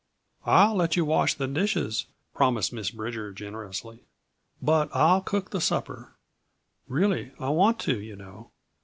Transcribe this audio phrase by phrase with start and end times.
[0.47, 3.99] "I'll let you wash the dishes," promised Miss Bridger generously.
[4.59, 6.15] "But I'll cook the supper
[6.87, 8.49] really, I want to, you know.